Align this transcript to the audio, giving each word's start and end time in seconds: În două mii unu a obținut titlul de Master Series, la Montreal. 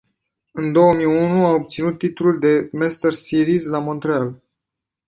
În 0.51 0.71
două 0.71 0.93
mii 0.93 1.05
unu 1.05 1.45
a 1.45 1.49
obținut 1.53 1.97
titlul 1.97 2.39
de 2.39 2.69
Master 2.71 3.13
Series, 3.13 3.65
la 3.65 3.79
Montreal. 3.79 4.41